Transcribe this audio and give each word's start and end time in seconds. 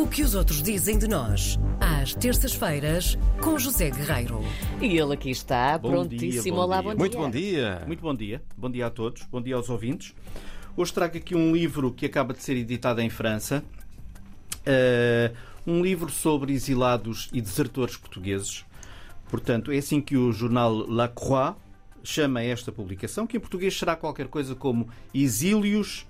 O 0.00 0.06
que 0.08 0.22
os 0.22 0.34
outros 0.34 0.62
dizem 0.62 0.98
de 0.98 1.06
nós, 1.06 1.58
às 1.78 2.14
terças-feiras, 2.14 3.18
com 3.38 3.58
José 3.58 3.90
Guerreiro. 3.90 4.40
E 4.80 4.96
ele 4.96 5.12
aqui 5.12 5.28
está, 5.30 5.76
Bom 5.76 5.90
prontíssimo. 5.90 6.42
dia, 6.42 6.52
bom 6.54 6.58
Olá, 6.58 6.80
dia. 6.80 6.82
bom 6.82 6.90
dia. 6.94 6.98
Muito 6.98 7.18
bom 7.18 7.30
dia. 7.30 7.82
Muito 7.86 8.00
bom 8.00 8.14
dia. 8.14 8.42
Bom 8.56 8.70
dia 8.70 8.86
a 8.86 8.90
todos. 8.90 9.24
Bom 9.24 9.42
dia 9.42 9.56
aos 9.56 9.68
ouvintes. 9.68 10.14
Hoje 10.74 10.90
trago 10.90 11.18
aqui 11.18 11.34
um 11.34 11.52
livro 11.52 11.92
que 11.92 12.06
acaba 12.06 12.32
de 12.32 12.42
ser 12.42 12.56
editado 12.56 13.02
em 13.02 13.10
França. 13.10 13.62
Eh, 14.64 15.32
um 15.66 15.82
livro 15.82 16.10
sobre 16.10 16.54
exilados 16.54 17.28
e 17.30 17.42
desertores 17.42 17.98
portugueses. 17.98 18.64
Portanto, 19.28 19.70
é 19.70 19.76
assim 19.76 20.00
que 20.00 20.16
o 20.16 20.32
jornal 20.32 20.74
La 20.88 21.08
Croix 21.08 21.54
chama 22.02 22.42
esta 22.42 22.72
publicação, 22.72 23.26
que 23.26 23.36
em 23.36 23.40
português 23.40 23.78
será 23.78 23.94
qualquer 23.94 24.28
coisa 24.28 24.54
como 24.54 24.88
Exílios, 25.12 26.06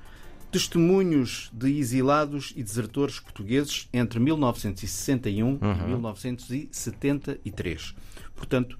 Testemunhos 0.51 1.51
de 1.53 1.79
Exilados 1.79 2.53
e 2.57 2.63
Desertores 2.63 3.21
Portugueses 3.21 3.87
entre 3.93 4.19
1961 4.19 5.61
e 5.63 5.89
1973. 5.89 7.95
Portanto, 8.35 8.77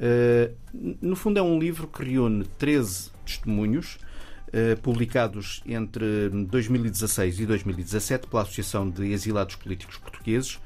eh, 0.00 0.50
no 0.72 1.14
fundo 1.14 1.38
é 1.38 1.42
um 1.42 1.60
livro 1.60 1.86
que 1.86 2.02
reúne 2.02 2.44
13 2.58 3.12
testemunhos 3.24 3.98
eh, 4.52 4.74
publicados 4.76 5.62
entre 5.64 6.28
2016 6.28 7.38
e 7.38 7.46
2017 7.46 8.26
pela 8.26 8.42
Associação 8.42 8.90
de 8.90 9.12
Exilados 9.12 9.54
Políticos 9.54 9.98
Portugueses. 9.98 10.58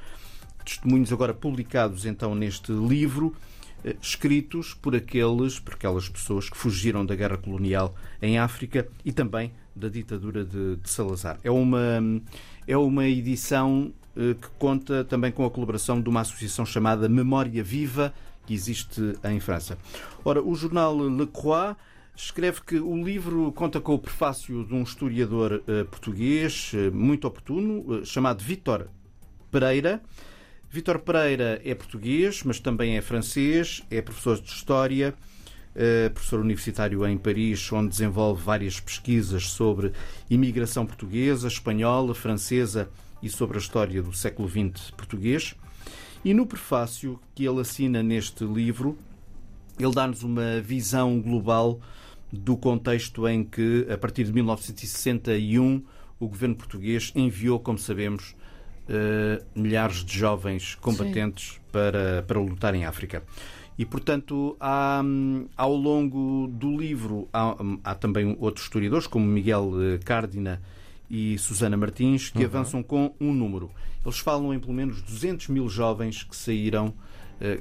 Testemunhos 0.64 1.12
agora 1.12 1.34
publicados 1.34 2.06
então 2.06 2.34
neste 2.34 2.72
livro, 2.72 3.36
eh, 3.84 3.94
escritos 4.00 4.72
por 4.72 4.96
aqueles, 4.96 5.60
por 5.60 5.74
aquelas 5.74 6.08
pessoas 6.08 6.48
que 6.48 6.56
fugiram 6.56 7.04
da 7.04 7.14
guerra 7.14 7.36
colonial 7.36 7.94
em 8.22 8.38
África 8.38 8.88
e 9.04 9.12
também 9.12 9.52
da 9.76 9.88
ditadura 9.88 10.44
de, 10.44 10.76
de 10.76 10.88
Salazar. 10.88 11.38
É 11.44 11.50
uma, 11.50 12.00
é 12.66 12.76
uma 12.76 13.06
edição 13.06 13.92
eh, 14.16 14.34
que 14.34 14.48
conta 14.58 15.04
também 15.04 15.30
com 15.30 15.44
a 15.44 15.50
colaboração 15.50 16.00
de 16.00 16.08
uma 16.08 16.22
associação 16.22 16.64
chamada 16.64 17.08
Memória 17.08 17.62
Viva, 17.62 18.12
que 18.46 18.54
existe 18.54 19.00
em 19.24 19.38
França. 19.38 19.76
Ora, 20.24 20.42
o 20.42 20.54
jornal 20.54 20.96
Le 20.96 21.26
Croix 21.26 21.76
escreve 22.16 22.62
que 22.62 22.78
o 22.78 23.04
livro 23.04 23.52
conta 23.52 23.78
com 23.78 23.94
o 23.94 23.98
prefácio 23.98 24.64
de 24.64 24.72
um 24.72 24.82
historiador 24.82 25.62
eh, 25.68 25.84
português 25.84 26.72
eh, 26.74 26.90
muito 26.90 27.26
oportuno, 27.26 28.04
chamado 28.06 28.42
Vítor 28.42 28.88
Pereira. 29.50 30.00
Vítor 30.70 30.98
Pereira 31.00 31.60
é 31.64 31.74
português, 31.74 32.42
mas 32.42 32.58
também 32.58 32.96
é 32.96 33.02
francês, 33.02 33.84
é 33.90 34.00
professor 34.00 34.40
de 34.40 34.48
História, 34.48 35.14
professor 36.14 36.40
universitário 36.40 37.06
em 37.06 37.18
Paris, 37.18 37.70
onde 37.72 37.90
desenvolve 37.90 38.42
várias 38.42 38.80
pesquisas 38.80 39.48
sobre 39.50 39.92
imigração 40.30 40.86
portuguesa, 40.86 41.48
espanhola, 41.48 42.14
francesa 42.14 42.88
e 43.22 43.28
sobre 43.28 43.58
a 43.58 43.60
história 43.60 44.02
do 44.02 44.12
século 44.12 44.48
XX 44.48 44.90
português. 44.92 45.54
E 46.24 46.34
no 46.34 46.46
prefácio 46.46 47.20
que 47.34 47.44
ele 47.46 47.60
assina 47.60 48.02
neste 48.02 48.44
livro, 48.44 48.98
ele 49.78 49.92
dá-nos 49.92 50.22
uma 50.22 50.60
visão 50.60 51.20
global 51.20 51.80
do 52.32 52.56
contexto 52.56 53.28
em 53.28 53.44
que, 53.44 53.86
a 53.90 53.96
partir 53.96 54.24
de 54.24 54.32
1961, 54.32 55.84
o 56.18 56.28
governo 56.28 56.56
português 56.56 57.12
enviou, 57.14 57.60
como 57.60 57.78
sabemos, 57.78 58.34
eh, 58.88 59.42
milhares 59.54 60.04
de 60.04 60.18
jovens 60.18 60.74
combatentes 60.76 61.60
para, 61.70 62.22
para 62.26 62.40
lutar 62.40 62.74
em 62.74 62.84
África. 62.84 63.22
E, 63.78 63.84
portanto, 63.84 64.56
há, 64.58 65.02
hum, 65.04 65.46
ao 65.56 65.74
longo 65.74 66.48
do 66.48 66.76
livro, 66.76 67.28
há, 67.32 67.62
hum, 67.62 67.78
há 67.84 67.94
também 67.94 68.36
outros 68.40 68.64
historiadores, 68.64 69.06
como 69.06 69.26
Miguel 69.26 69.72
eh, 69.80 69.98
Cárdina 69.98 70.62
e 71.10 71.36
Susana 71.38 71.76
Martins, 71.76 72.30
que 72.30 72.44
avançam 72.44 72.82
com 72.82 73.14
um 73.20 73.32
número. 73.34 73.70
Eles 74.04 74.18
falam 74.18 74.54
em 74.54 74.58
pelo 74.58 74.72
menos 74.72 75.02
200 75.02 75.48
mil 75.48 75.68
jovens 75.68 76.22
que 76.22 76.34
saíram 76.34 76.94
eh, 77.40 77.60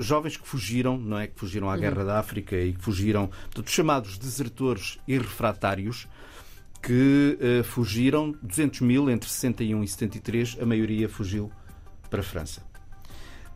jovens 0.00 0.36
que 0.36 0.46
fugiram, 0.46 0.96
não 0.96 1.18
é? 1.18 1.26
Que 1.26 1.38
fugiram 1.38 1.68
à 1.68 1.76
Guerra 1.76 2.04
da 2.04 2.18
África 2.18 2.56
e 2.56 2.72
que 2.72 2.80
fugiram, 2.80 3.26
portanto, 3.26 3.70
chamados 3.70 4.16
desertores 4.16 4.98
e 5.06 5.18
refratários, 5.18 6.08
que 6.80 7.38
eh, 7.40 7.62
fugiram, 7.62 8.34
200 8.42 8.80
mil 8.80 9.10
entre 9.10 9.28
61 9.28 9.84
e 9.84 9.88
73, 9.88 10.58
a 10.60 10.66
maioria 10.66 11.08
fugiu 11.08 11.50
para 12.10 12.20
a 12.20 12.24
França. 12.24 12.62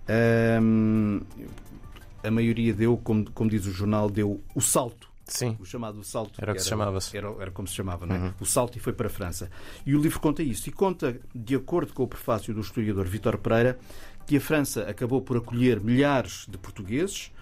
Ahm, 0.08 1.20
a 2.22 2.30
maioria 2.30 2.72
deu, 2.72 2.96
como, 2.96 3.30
como 3.32 3.50
diz 3.50 3.66
o 3.66 3.72
jornal, 3.72 4.10
deu 4.10 4.40
o 4.54 4.60
salto 4.60 5.06
Sim. 5.26 5.56
o 5.58 5.64
chamado 5.64 6.02
salto. 6.04 6.40
Era 6.40 6.52
o 6.52 6.54
que 6.54 6.62
se 6.62 6.68
chamava. 6.68 6.98
Era, 7.12 7.28
era 7.40 7.50
como 7.50 7.66
se 7.66 7.74
chamava, 7.74 8.06
não 8.06 8.14
é? 8.14 8.34
O 8.40 8.46
salto 8.46 8.76
e 8.76 8.80
foi 8.80 8.92
para 8.92 9.08
a 9.08 9.10
França. 9.10 9.50
E 9.84 9.94
o 9.94 10.00
livro 10.00 10.20
conta 10.20 10.42
isso. 10.42 10.68
E 10.68 10.72
conta, 10.72 11.18
de 11.34 11.56
acordo 11.56 11.92
com 11.92 12.04
o 12.04 12.06
prefácio 12.06 12.54
do 12.54 12.60
historiador 12.60 13.06
Vítor 13.06 13.36
Pereira, 13.38 13.78
que 14.26 14.36
a 14.36 14.40
França 14.40 14.82
acabou 14.82 15.20
por 15.20 15.36
acolher 15.36 15.80
milhares 15.80 16.46
de 16.48 16.56
portugueses, 16.56 17.32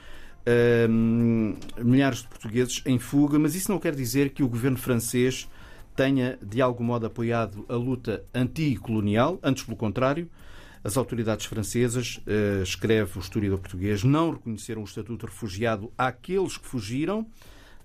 hum, 0.88 1.56
milhares 1.78 2.22
de 2.22 2.28
portugueses 2.28 2.82
em 2.86 2.98
fuga, 2.98 3.38
mas 3.38 3.54
isso 3.54 3.70
não 3.70 3.78
quer 3.78 3.94
dizer 3.94 4.30
que 4.30 4.42
o 4.42 4.48
governo 4.48 4.78
francês 4.78 5.48
tenha, 5.94 6.38
de 6.42 6.60
algum 6.62 6.84
modo, 6.84 7.06
apoiado 7.06 7.66
a 7.68 7.74
luta 7.74 8.24
anticolonial, 8.34 9.38
antes 9.42 9.62
pelo 9.62 9.76
contrário. 9.76 10.28
As 10.84 10.98
autoridades 10.98 11.46
francesas, 11.46 12.20
eh, 12.26 12.60
escreve 12.62 13.18
o 13.18 13.20
historiador 13.20 13.58
português, 13.58 14.04
não 14.04 14.32
reconheceram 14.32 14.82
o 14.82 14.84
estatuto 14.84 15.26
de 15.26 15.32
refugiado 15.32 15.90
àqueles 15.96 16.58
que 16.58 16.66
fugiram 16.68 17.26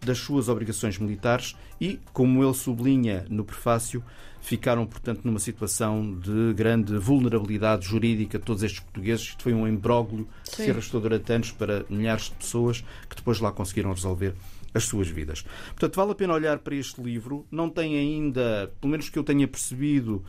das 0.02 0.18
suas 0.18 0.50
obrigações 0.50 0.98
militares 0.98 1.56
e, 1.80 1.98
como 2.12 2.44
ele 2.44 2.54
sublinha 2.54 3.26
no 3.30 3.46
prefácio, 3.46 4.04
ficaram, 4.42 4.86
portanto, 4.86 5.22
numa 5.24 5.40
situação 5.40 6.14
de 6.20 6.54
grande 6.54 6.98
vulnerabilidade 6.98 7.86
jurídica 7.88 8.38
todos 8.38 8.64
estes 8.64 8.82
portugueses. 8.82 9.28
Isto 9.28 9.44
foi 9.44 9.54
um 9.54 9.68
imbróglio 9.68 10.28
que 10.44 10.56
se 10.56 10.70
arrastou 10.70 11.00
durante 11.02 11.32
anos 11.32 11.52
para 11.52 11.86
milhares 11.90 12.26
de 12.26 12.32
pessoas 12.32 12.84
que 13.10 13.16
depois 13.16 13.40
lá 13.40 13.52
conseguiram 13.52 13.94
resolver 13.94 14.36
as 14.74 14.84
suas 14.84 15.08
vidas. 15.08 15.44
Portanto, 15.70 15.96
vale 15.96 16.12
a 16.12 16.16
pena 16.16 16.34
olhar 16.34 16.60
para 16.60 16.76
este 16.76 17.02
livro. 17.02 17.46
Não 17.52 17.70
tem 17.70 17.98
ainda, 17.98 18.72
pelo 18.80 18.92
menos 18.92 19.10
que 19.10 19.18
eu 19.18 19.24
tenha 19.24 19.48
percebido, 19.48 20.24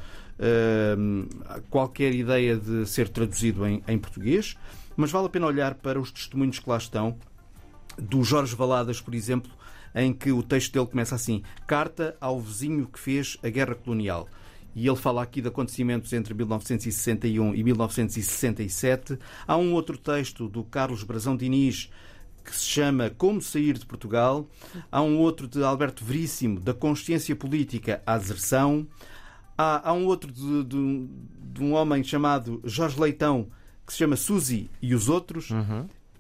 hum, 0.99 1.29
qualquer 1.69 2.15
ideia 2.15 2.57
de 2.57 2.87
ser 2.87 3.09
traduzido 3.09 3.67
em, 3.67 3.83
em 3.87 3.99
português, 3.99 4.57
mas 4.97 5.11
vale 5.11 5.27
a 5.27 5.31
pena 5.31 5.47
olhar 5.47 5.75
para 5.75 6.01
os 6.01 6.11
testemunhos 6.11 6.59
que 6.59 6.69
lá 6.69 6.79
estão 6.79 7.19
do 7.99 8.23
Jorge 8.25 8.55
Valadas, 8.55 9.01
por 9.01 9.15
exemplo, 9.15 9.51
em 9.95 10.13
que 10.13 10.33
o 10.33 10.43
texto 10.43 10.73
dele 10.73 10.87
começa 10.87 11.15
assim: 11.15 11.43
Carta 11.67 12.17
ao 12.21 12.41
vizinho 12.41 12.87
que 12.87 12.99
fez 12.99 13.37
a 13.43 13.49
guerra 13.49 13.75
colonial. 13.75 14.29
E 14.75 14.87
ele 14.87 14.97
fala 14.97 15.23
aqui 15.23 15.43
de 15.43 15.49
acontecimentos 15.49 16.13
entre 16.13 16.33
1961 16.33 17.55
e 17.55 17.65
1967. 17.65 19.19
Há 19.47 19.57
um 19.57 19.73
outro 19.75 19.99
texto 19.99 20.49
do 20.49 20.63
Carlos 20.63 21.03
Brazão 21.03 21.37
Diniz 21.37 21.91
que 22.51 22.57
se 22.57 22.67
chama 22.67 23.11
Como 23.11 23.41
Sair 23.41 23.79
de 23.79 23.87
Portugal. 23.87 24.49
Há 24.91 25.01
um 25.01 25.19
outro 25.19 25.47
de 25.49 25.63
Alberto 25.63 26.05
Veríssimo, 26.05 26.59
Da 26.61 26.75
Consciência 26.75 27.35
Política 27.37 28.03
à 28.07 28.19
Deserção. 28.19 28.87
Há, 29.57 29.91
há 29.91 29.93
um 29.93 30.07
outro 30.07 30.33
de, 30.33 30.65
de- 30.65 31.09
de 31.53 31.63
um 31.63 31.73
homem 31.75 32.03
chamado 32.05 32.61
Jorge 32.65 32.99
Leitão 33.01 33.49
que 33.87 33.93
se 33.93 33.99
chama 33.99 34.17
Suzy 34.17 34.71
e 34.81 34.95
os 34.95 35.09
Outros. 35.09 35.51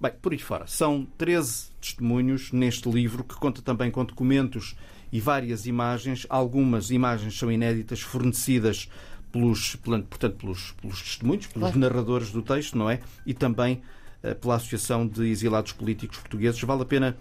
Bem, 0.00 0.12
por 0.22 0.32
aí 0.32 0.38
fora. 0.38 0.66
São 0.66 1.06
13 1.18 1.66
testemunhos 1.80 2.52
neste 2.52 2.88
livro 2.90 3.22
que 3.22 3.34
conta 3.34 3.60
também 3.62 3.90
com 3.90 4.04
documentos 4.04 4.74
e 5.12 5.20
várias 5.20 5.66
imagens. 5.66 6.26
Algumas 6.30 6.90
imagens 6.90 7.38
são 7.38 7.50
inéditas, 7.52 8.00
fornecidas 8.00 8.88
pelos, 9.30 9.76
portanto, 9.76 10.06
pelos, 10.36 10.72
pelos 10.80 11.02
testemunhos, 11.02 11.46
pelos 11.46 11.70
narradores 11.76 12.30
do 12.32 12.42
texto, 12.42 12.76
não 12.78 12.88
é? 12.90 13.00
E 13.26 13.32
também 13.34 13.82
pela 14.40 14.56
Associação 14.56 15.06
de 15.06 15.28
Exilados 15.30 15.72
Políticos 15.72 16.18
Portugueses. 16.18 16.60
Vale 16.60 16.82
a 16.82 16.86
pena, 16.86 17.16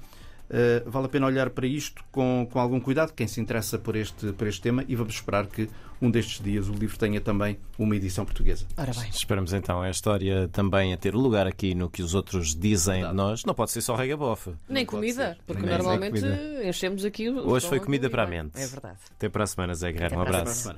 eh, 0.49 0.83
vale 0.85 1.05
a 1.05 1.09
pena 1.09 1.27
olhar 1.27 1.49
para 1.49 1.67
isto 1.67 2.03
com, 2.11 2.47
com 2.51 2.59
algum 2.59 2.79
cuidado, 2.79 3.13
quem 3.13 3.27
se 3.27 3.39
interessa 3.39 3.77
por 3.77 3.95
este, 3.95 4.31
por 4.33 4.47
este 4.47 4.61
tema, 4.61 4.83
e 4.87 4.95
vamos 4.95 5.13
esperar 5.15 5.47
que 5.47 5.69
um 6.01 6.09
destes 6.09 6.41
dias 6.41 6.69
o 6.69 6.71
livro 6.71 6.97
tenha 6.97 7.19
também 7.19 7.59
uma 7.77 7.93
edição 7.93 8.23
portuguesa. 8.23 8.65
Ora 8.77 8.93
bem. 8.93 9.09
Esperamos 9.09 9.51
então 9.51 9.81
a 9.81 9.89
história 9.89 10.47
também 10.47 10.93
a 10.93 10.97
ter 10.97 11.13
lugar 11.13 11.45
aqui 11.45 11.75
no 11.75 11.89
que 11.89 12.01
os 12.01 12.15
outros 12.15 12.55
dizem 12.55 12.93
de 12.93 12.99
Verdade. 13.01 13.17
nós. 13.17 13.43
Não 13.43 13.53
pode 13.53 13.71
ser 13.71 13.81
só 13.81 13.95
regabofa. 13.95 14.57
Nem 14.69 14.85
comida, 14.85 15.33
ser. 15.33 15.37
porque 15.45 15.61
Nem 15.61 15.71
normalmente 15.75 16.21
comida. 16.21 16.63
enchemos 16.69 17.03
aqui 17.03 17.27
o 17.27 17.49
Hoje 17.49 17.67
foi 17.67 17.81
comida 17.81 18.09
para 18.09 18.23
a 18.23 18.27
mente. 18.27 18.51
É 18.57 18.65
verdade. 18.65 18.97
Até 19.11 19.27
para 19.27 19.43
a 19.43 19.47
semana, 19.47 19.73
Zé 19.73 19.91
Guerreiro. 19.91 20.15
Um 20.15 20.21
Até 20.21 20.29
para 20.29 20.37
a 20.37 20.41
abraço. 20.41 20.59
semana. 20.61 20.67